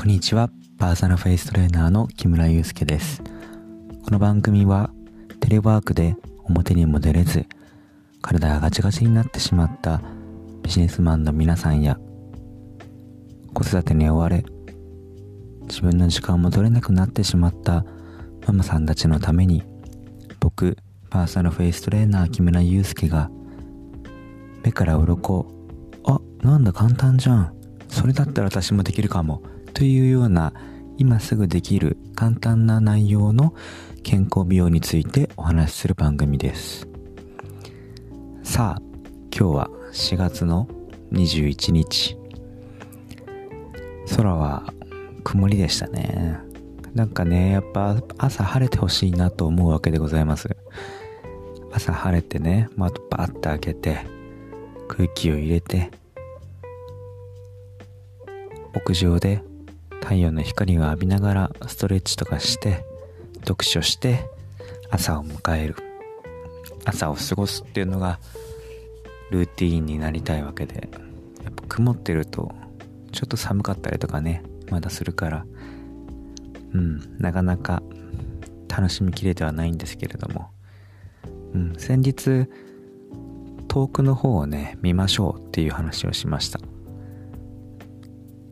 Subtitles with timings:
[0.00, 0.48] こんにちは。
[0.78, 3.22] パーソナルフェイストレーナーの木村祐介です。
[4.02, 4.88] この番組は
[5.40, 7.44] テレワークで表にも出れず
[8.22, 10.00] 体がガチガチになってしまった
[10.62, 11.98] ビジネスマンの皆さんや
[13.52, 14.42] 子育てに追われ
[15.64, 17.84] 自分の時間も取れなくなってしまった
[18.46, 19.62] ママさんたちのために
[20.40, 20.78] 僕
[21.10, 23.30] パーソナルフェイストレーナー木村祐介が
[24.64, 25.46] 目から鱗
[26.06, 27.54] あなんだ簡単じゃん。
[27.88, 29.42] それだったら私もできるかも。
[29.80, 30.52] というような
[30.98, 33.54] 今すぐできる簡単な内容の
[34.02, 36.86] 健康美容についてお話しする番組です。
[38.42, 38.82] さあ
[39.34, 40.68] 今日は4月の
[41.12, 42.18] 21日。
[44.14, 44.70] 空は
[45.24, 46.38] 曇りでしたね。
[46.92, 50.58] なんかねやっぱ朝晴れてほしいなと思うわけでございます。
[51.72, 54.00] 朝晴れてね窓バッと開けて
[54.88, 55.90] 空気を入れて
[58.74, 59.42] 屋上で
[60.00, 62.84] 太陽の光を浴びながらストレッチとかして
[63.40, 64.28] 読書して
[64.90, 65.76] 朝を迎える。
[66.84, 68.18] 朝を過ごすっていうのが
[69.30, 70.88] ルーティーンになりたいわけで。
[71.44, 72.52] やっぱ曇ってると
[73.12, 75.46] ちょっと寒かったりとかねまだするから。
[76.72, 77.82] うんなかなか
[78.68, 80.50] 楽しみきれてはないんですけれども、
[81.54, 82.48] うん、先日
[83.66, 86.60] 遠くの方をね見ましょうっていう話をしました。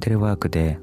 [0.00, 0.78] テレワークで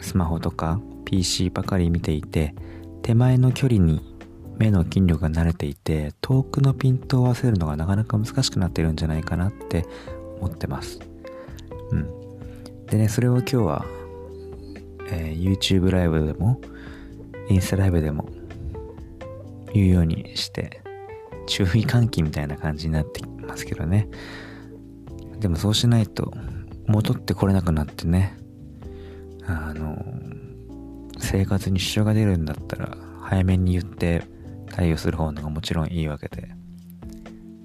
[0.00, 2.54] スマホとか PC ばかり見ていて
[3.02, 4.16] 手前の距離に
[4.58, 9.86] 目の筋力が慣れていて遠くのピントを合わせるのがなかなか難しくなってるんじゃないかなって
[10.40, 10.98] 思ってます。
[11.90, 12.86] うん。
[12.86, 13.86] でねそれを今日は、
[15.10, 16.60] えー、YouTube ライブでも
[17.48, 18.28] インスタライブでも
[19.72, 20.82] 言うようにして
[21.46, 24.08] 注意喚起みたいな感じになってますけどね。
[25.38, 26.32] でもそうしないと
[26.86, 28.36] 戻ってこれなくなってね
[29.48, 30.04] あの
[31.18, 34.22] 生活に支障が出るんだったら早めに言って
[34.70, 36.50] 対応する方のがもちろんいいわけで、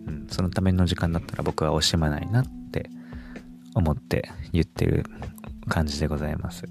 [0.08, 2.90] うん、そのための時間だったら僕は惜しまないなって
[3.76, 5.06] 思って言ってる
[5.68, 6.64] 感じでございます、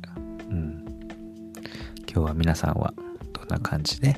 [0.48, 0.84] うん、
[2.10, 2.94] 今日は皆さんは
[3.32, 4.16] どんな感じで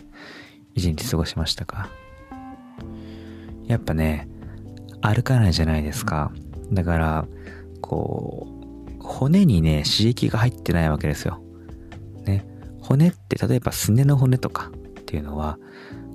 [0.74, 1.88] 一日過ごしましたか？
[3.66, 4.28] やっぱね
[5.00, 6.32] 歩かないじゃないですか。
[6.72, 7.26] だから
[7.80, 8.63] こう
[9.14, 11.40] 骨にね、刺激が入ってないわけですよ。
[12.24, 12.44] ね。
[12.80, 15.56] 骨って例えばすねの骨とかっていうのは、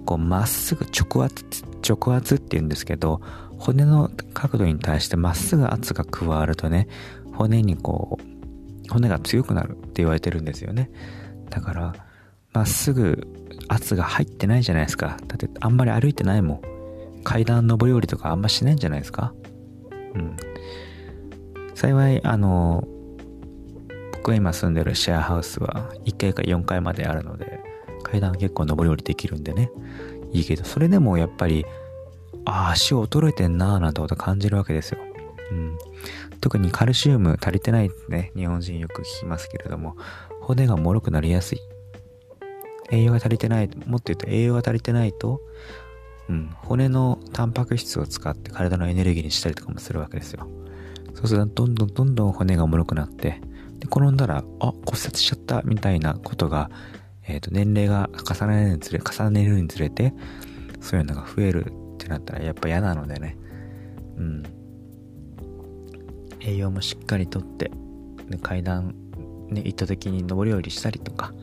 [0.06, 1.46] こうまっすぐ直圧、
[1.88, 3.22] 直圧って言うんですけど、
[3.58, 6.90] 骨の角度に対してまっすぐ圧が加わるとね、
[7.34, 10.92] 骨にこう、骨が強くなるって言われてるんですよね。
[11.50, 11.96] だから、
[12.52, 13.28] まっすぐ
[13.70, 15.18] 圧が入ってないじゃないですか。
[15.26, 16.62] だってあんまり歩いてないもん。
[17.24, 19.34] 階段上り下りとかあんましないんじゃないですか。
[20.16, 20.36] うん。
[21.80, 22.86] 幸い、あの、
[24.12, 27.62] 僕が今住んでるシェアハウスは1階から4階まであるので、
[28.04, 29.72] 階段結構上り下りできるんでね、
[30.34, 31.66] いいけど、それでもやっぱり、
[32.44, 35.00] あ、足衰えてんなーなんてこと感じるわけですよ。
[35.52, 35.78] うん。
[36.42, 39.96] 特にカルシウム足りてないってね、日本人よく聞きますけれども、
[40.42, 41.62] 骨が脆くなりやすい。
[42.92, 45.40] 栄養が足りてない、もっと言うと栄養が足りてないと、
[46.28, 50.50] うん、骨のタンパク質を使って体のエネルギーにしたりとかもするわけですよ。
[51.16, 53.42] そうするとどんどんどんどん骨が脆くなって、
[53.80, 56.70] で、転んだら、あ、骨折しちゃったみたいなことが、
[57.24, 60.14] えっ、ー、と、年齢が重ねるにつれ、重ねるにつれて、
[60.82, 61.66] そういうのが増える
[61.96, 63.38] ってなったらやっぱ嫌なのでね。
[64.18, 64.44] うん。
[66.42, 67.72] 栄養もしっかりとって、
[68.30, 68.96] で階段
[69.50, 71.34] ね、行った時に上り下りしたりとか、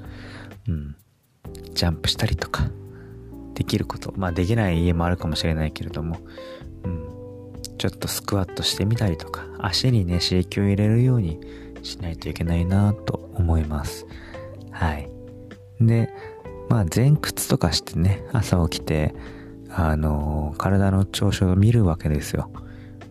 [0.68, 0.96] うん。
[1.74, 2.70] ジャンプしたりとか、
[3.54, 4.12] できること。
[4.16, 6.18] まあできない家もあるかもしれないけれども、
[7.78, 11.40] ちょっとスクワットしてみたりとか、足にね、刺激を入れるように
[11.82, 14.06] しないといけないなと思います。
[14.70, 15.10] はい。
[15.80, 16.10] で、
[16.68, 19.14] まあ前屈とかしてね、朝起きて、
[19.70, 22.50] あのー、体の調子を見るわけですよ。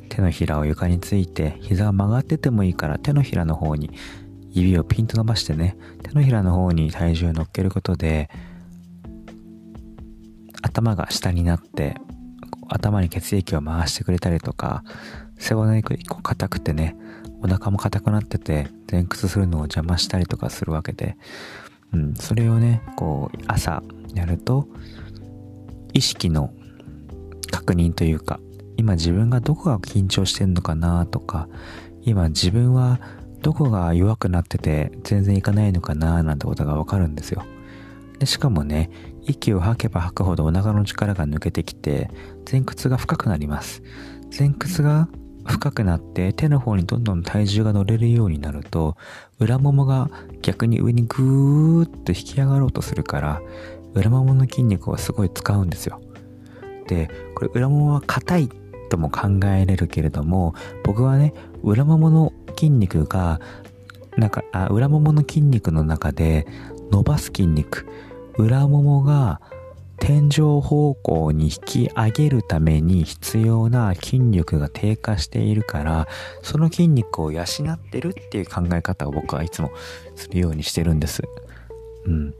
[0.10, 3.92] 手のひらを床について、膝が曲がっててもいいから手のひらの方に
[4.52, 8.30] 指をピンと伸ばしてね、手のひらの方に体重を乗っけることで、
[10.62, 11.96] 頭が下になって
[12.76, 14.84] 頭に血液を回してくれたりとか、
[15.38, 16.96] 背骨が一個硬くてね、
[17.42, 21.18] お腹も硬くなってて、前屈するのを邪魔したりとかするわけで、
[21.94, 23.84] うん、それをね、こう、朝
[24.14, 24.68] やると、
[25.94, 26.54] 意識の
[27.52, 28.40] 確認というか、
[28.78, 31.48] 今自分がどこが緊張してんのかなとか、
[32.04, 33.00] 今自分は
[33.42, 37.44] どこが弱くなってて全然いかないのかななんてことがわかるんですよ。
[38.20, 38.90] でしかもね、
[39.24, 42.10] 息を吐けば吐くほどお腹の力が抜けてきて、
[42.50, 43.84] 前屈が深くなります。
[44.38, 45.08] 前屈が
[45.46, 48.98] 深くなって手の方にどんどん体重が乗れるようになると
[49.40, 50.10] 裏ももが
[50.42, 53.42] 逆に上にグーッと引き上がろうとするから
[53.94, 56.02] 裏ももの筋肉をすごい使うんですよ
[56.88, 58.50] でこれ裏ももは硬い
[58.90, 61.34] とも考えれるけれども僕はね
[61.64, 63.40] 裏ももの筋肉が
[64.18, 66.48] なんかあ裏ももの筋肉の中で
[66.92, 67.88] 伸ばす筋肉
[68.38, 69.42] 裏ももが
[69.98, 76.08] 天井方向に引き上げるために必要な筋力が低下しているから
[76.42, 79.72] その筋肉を養ってるっていう考え方を僕はいつも
[80.16, 81.24] するようにしてるんです。
[82.06, 82.34] うん。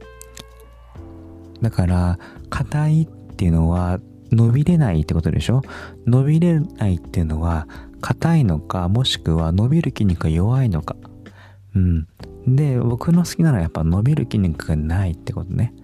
[1.62, 2.18] だから
[2.50, 4.00] 硬いっていうのは
[4.30, 5.62] 伸びれないってことでしょ？
[6.06, 7.66] 伸びれないっていうのは
[8.02, 10.96] 硬いのかもしくは伸びる筋肉が弱いのか。
[11.74, 12.06] うん。
[12.46, 15.74] で僕の好きなのはやっぱ伸びる筋肉がないってことね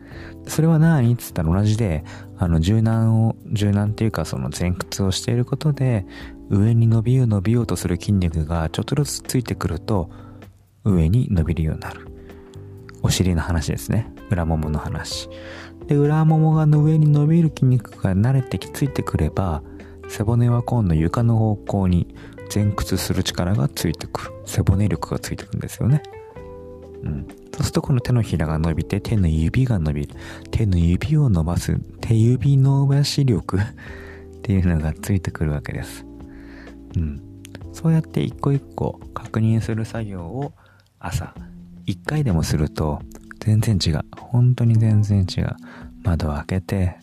[0.46, 1.12] それは何？
[1.12, 2.04] っつったら同じで、
[2.36, 6.04] あの、柔軟を、柔軟っていうかその前屈をしていることで、
[6.50, 10.10] 上に伸びよう伸びようとする筋肉がちょっとずつついてくると、
[10.84, 12.08] 上に伸びるようになる。
[13.02, 14.12] お尻の話ですね。
[14.30, 15.28] 裏ももの話。
[15.86, 19.62] で、裏ももがの上に伸びる筋肉が慣れてきついてくれば、
[20.08, 22.14] 背骨は今度床の方向に
[22.52, 24.32] 前屈する力がついてくる。
[24.44, 26.02] 背骨力がついてくるんですよね。
[27.02, 27.26] うん。
[27.52, 30.14] そうするとこの手のひらが伸びて手の指が伸びる。
[30.50, 31.78] 手の指を伸ばす。
[32.00, 33.60] 手指伸ばし力っ
[34.42, 36.04] ていうのがついてくるわけです。
[36.96, 37.22] うん。
[37.72, 40.52] そうやって一個一個確認する作業を
[40.98, 41.34] 朝
[41.86, 43.00] 一回でもすると
[43.40, 44.00] 全然違う。
[44.18, 45.56] 本当に全然違う。
[46.04, 46.98] 窓を開けて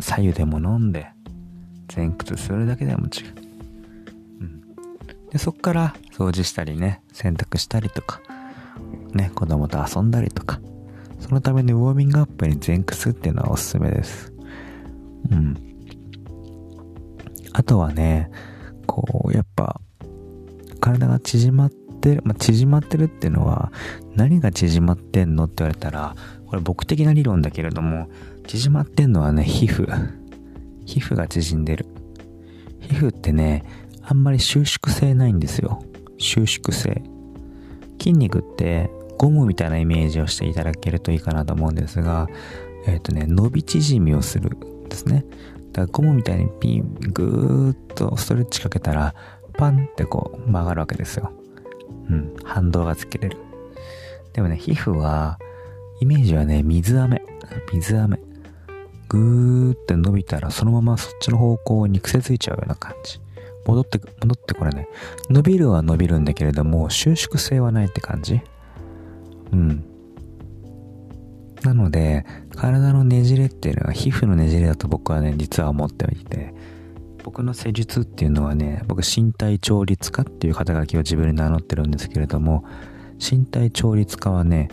[0.00, 1.08] 左右でも飲んで
[1.94, 3.34] 前屈するだけでも違う。
[4.40, 4.62] うん。
[5.30, 8.20] で、そっから掃除したりね、洗濯したりとか、
[9.14, 10.60] ね、子供と遊んだりとか、
[11.18, 14.32] そのためにウォーミングアップに前屈っていうのはおすすめです。
[15.30, 15.56] うん。
[17.52, 18.30] あとはね、
[18.86, 19.80] こう、やっぱ、
[20.80, 23.70] 体が縮まってる、まあ、縮まってるっていうのは、
[24.14, 26.16] 何が縮まってんのって言われたら、
[26.46, 28.08] これ僕的な理論だけれども、
[28.46, 29.86] 縮まってんのはね、皮膚。
[30.84, 31.86] 皮膚が縮んでる。
[32.80, 33.64] 皮膚ってね、
[34.02, 35.82] あんまり収縮性ないんですよ。
[36.18, 37.02] 収縮性。
[37.98, 38.90] 筋肉って
[39.22, 42.26] ゴムみたいなイメージをしていただけるといいかなと思うんですが、
[42.88, 45.24] えっ、ー、とね、伸び縮みをするんですね。
[45.70, 49.14] だからゴムみたいにピン、ぐーっとストレッチかけたら、
[49.52, 51.30] パンってこう曲がるわけですよ。
[52.10, 53.38] うん、反動がつけれる。
[54.32, 55.38] でもね、皮膚は、
[56.00, 57.22] イメージはね、水飴。
[57.72, 58.18] 水飴。
[59.08, 63.20] ぐーって伸びたら、そのままそっちの方向に癖ついちゃうような感じ。
[63.66, 64.88] 戻って、戻ってこれね。
[65.30, 68.40] 伸びるは伸びるんだけれども、収縮性はないって感じ
[69.52, 69.84] うん。
[71.62, 72.26] なので、
[72.56, 76.54] 体のねじれっていうのは皮膚のねじれだと僕はね、実は思っていて、
[77.22, 82.64] 僕の施術っていうのはね、僕身体調律家っていう肩書きを自分に名乗ってるんですけれども、
[83.18, 84.68] 身体調律家はね、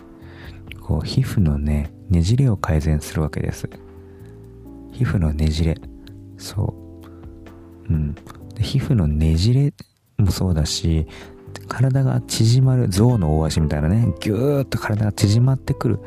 [0.81, 3.70] こう、皮膚のね、ねじれを改善するわけです。
[4.92, 5.80] 皮膚のねじれ。
[6.38, 6.74] そ
[7.88, 7.94] う。
[7.94, 8.16] うん。
[8.56, 9.74] で皮膚のねじれ
[10.18, 11.08] もそうだし、
[11.69, 16.00] 体が縮まる象の大足みたいなね、ぎゅーっと体が縮まってくる。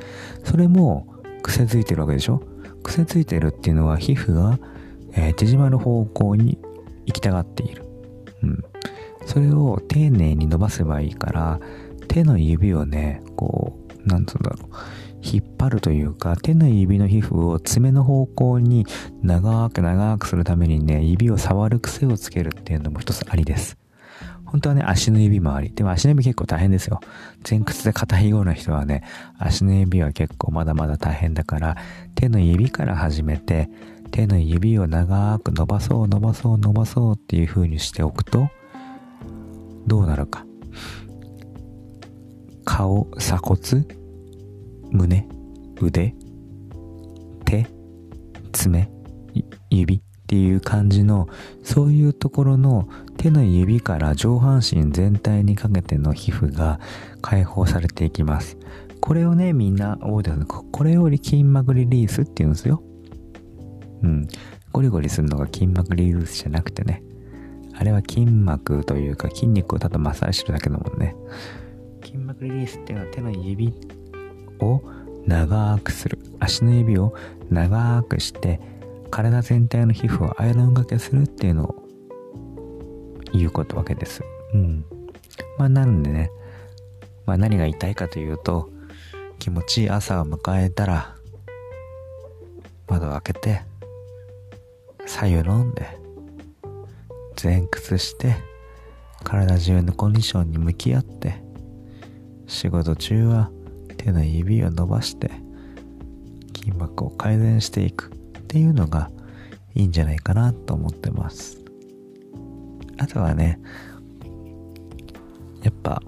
[0.45, 1.07] それも
[1.43, 2.43] 癖づいてるわけでしょ？
[2.83, 4.59] 癖ついてるっていうのは皮膚が、
[5.13, 6.59] えー、縮まる方向に
[7.07, 7.85] 行きたがっている。
[8.43, 8.65] うん。
[9.25, 11.61] それを丁寧に伸ばせばいいから、
[12.09, 14.69] 手の指をね、こう、なんつうんだろう。
[15.23, 18.85] 引っ張るというか、手の指の皮膚を爪の方向に
[19.23, 23.79] 長く長くするためにね、指を触る癖をつけるっていうのも一つありです。
[24.53, 25.71] 本当はね、足の指もあり。
[25.71, 27.01] でも足の指結構大変ですよ。
[27.49, 29.03] 前屈で硬いような人はね、
[29.39, 31.77] 足の指は結構まだまだ大変だから、
[32.15, 33.71] 手の指から始めて、
[34.11, 38.51] 手の指を長く伸ばそう伸ばそう伸ばそうっていう風にしておくと、
[39.87, 40.45] どうなるか。
[42.67, 43.59] 顔、鎖骨、
[44.91, 45.27] 胸、
[45.81, 46.15] 腕、
[47.47, 47.67] 手、
[48.53, 48.91] 爪、
[49.71, 51.27] 指っていう感じの、
[51.63, 52.87] そういうところの
[53.23, 56.81] 手の指から上半身全体にかけての皮膚が
[57.21, 58.59] 解放されていきます。
[59.01, 62.83] これをね、みんな覚えてるこれより筋膜リリースって言うんですよ。
[64.03, 64.27] うん。
[64.73, 67.05] ゴリゴリするのが筋膜リリースじゃなくてね。
[67.75, 71.15] あれは筋膜というか筋肉をただマッサージしてるだけだもんね。
[72.05, 73.73] 筋膜リリースっていうのは手の指
[74.59, 74.83] を
[75.29, 76.19] 長くする。
[76.41, 77.15] 足の指を
[77.51, 78.61] 長くして、
[79.13, 81.82] 体全体の皮膚をアイロンがけするっていうのを
[83.33, 84.23] 言うことわけです。
[84.55, 84.85] うん。
[85.59, 86.31] まあなんでね、
[87.27, 88.71] まあ何が言いたいかというと、
[89.39, 91.15] 気持ちいい朝を迎えたら、
[92.89, 93.63] 窓を開けて、
[95.07, 95.99] 左右飲んで、
[97.43, 98.37] 前屈して、
[99.23, 101.43] 体中のコンディションに向き合って
[102.47, 103.51] 仕事中は
[103.97, 105.31] 手の指を伸ばして
[106.57, 109.11] 筋膜を改善していくっていうのが
[109.75, 111.62] いいんじゃないかなと思ってます
[113.03, 113.61] あとはね
[115.63, 116.01] やっぱ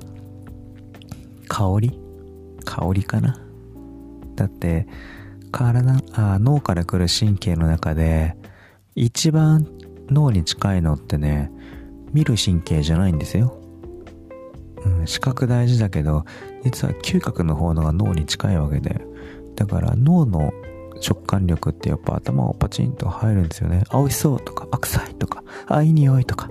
[1.48, 1.98] 香り？
[2.64, 3.38] 香りかな？
[4.36, 4.86] だって
[5.50, 8.36] 体あ脳から来る神経の中で
[8.94, 9.66] 一番
[10.08, 11.50] 脳に近いのってね
[12.12, 13.58] 見る神経じゃないんですよ、
[14.84, 16.24] うん、視覚大事だけど
[16.62, 19.04] 実は嗅覚の方のが脳に近いわけで。
[19.56, 20.52] だから脳の
[21.00, 23.84] 食感力ってやっぱ頭をパチンと入るんですよね。
[23.90, 26.50] あ美味しそうとかあ臭いとかあいい匂いとか。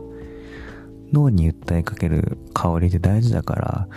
[1.13, 3.87] 脳に訴えかける香りって大事だから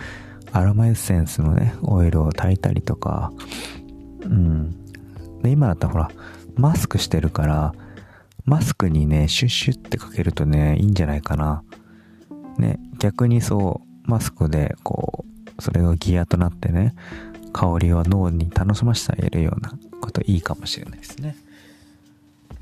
[0.51, 3.33] アロマエッセンスのねオイルを炊いたりとか。
[4.21, 4.85] うん。
[5.41, 6.11] で今だったらほら
[6.55, 7.73] マスクしてるから
[8.45, 11.63] マスクにねシュッシュってかけるとねいいんじゃないかな。
[12.57, 15.25] ね逆にそうマスクでこ
[15.57, 16.95] うそれがギアとなってね
[17.53, 21.35] 香りを脳に楽しませてあげるようなこといいかもしれないですね。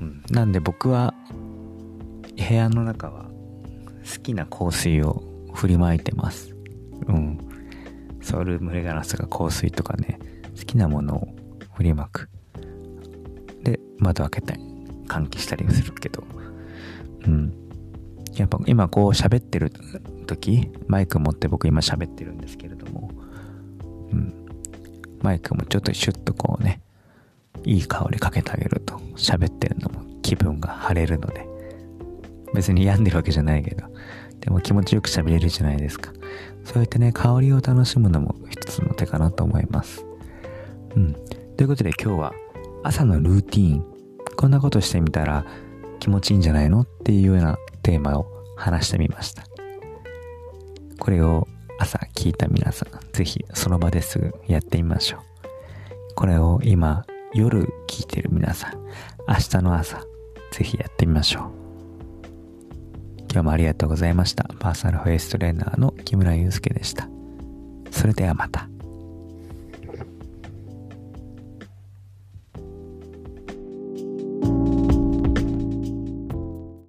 [0.00, 1.14] うん、なんで僕は
[2.36, 3.26] 部屋の中は
[4.06, 5.22] 好きな香水を
[5.52, 6.54] 振りまいてます。
[7.08, 7.38] うん。
[8.22, 10.18] ソウルムレガラスが香水とかね、
[10.56, 11.28] 好きなものを
[11.74, 12.28] 振りまく。
[13.62, 14.60] で、窓開けて
[15.08, 16.24] 換気したりするけど、
[17.26, 17.52] うん。
[18.34, 19.72] やっぱ今こう喋ってる
[20.26, 23.10] 時、マイク持って僕今喋ってるんですけれども、
[24.12, 24.46] うん。
[25.22, 26.80] マイクもちょっとシュッとこうね、
[27.64, 31.45] いい香りかけてあげると喋ってるのも気分が晴れるので、
[32.56, 33.84] 別に病んでるわけじゃないけど、
[34.40, 36.10] でも気持ちよく喋れるじゃないですか。
[36.64, 40.04] そうやってね、香りを楽しむのも一つの手かなと思います。
[40.96, 41.14] うん。
[41.56, 42.32] ということで今日は
[42.82, 43.84] 朝のルーティーン、
[44.36, 45.44] こんなことしてみたら
[46.00, 49.44] 気持ちいいんじゃないのっていうようなテーマを話してみました。
[50.98, 51.46] これを
[51.78, 55.20] 朝聞いた皆さん、ぜひその場ですぐやってみましょう。
[56.14, 58.72] これを今夜聞いてる皆さん、
[59.28, 59.98] 明日の朝、
[60.52, 61.65] ぜひやってみましょう。
[63.36, 64.44] 今日もありがとうございました。
[64.58, 67.06] パーソナルフェイストレーナーの木村祐介でした。
[67.90, 68.66] それではまた。